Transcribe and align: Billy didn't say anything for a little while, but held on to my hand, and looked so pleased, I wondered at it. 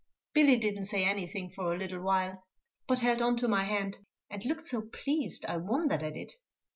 Billy 0.33 0.57
didn't 0.57 0.85
say 0.85 1.05
anything 1.05 1.51
for 1.51 1.71
a 1.71 1.77
little 1.77 2.01
while, 2.01 2.41
but 2.87 3.01
held 3.01 3.21
on 3.21 3.37
to 3.37 3.47
my 3.47 3.65
hand, 3.65 3.99
and 4.31 4.43
looked 4.45 4.65
so 4.65 4.81
pleased, 4.81 5.45
I 5.45 5.57
wondered 5.57 6.01
at 6.01 6.17
it. 6.17 6.33